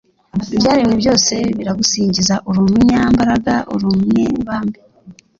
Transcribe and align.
Ibyaremwe 0.55 0.95
byose 1.01 1.33
biragusingiza 1.57 2.35
:Ur'umunyambarag'ur'umunyebambe: 2.49 4.79